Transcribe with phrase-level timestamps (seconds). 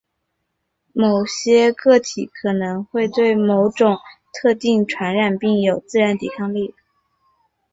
[0.95, 3.97] 某些个体可能会对某种
[4.33, 6.73] 特定传染病有自然抵抗力。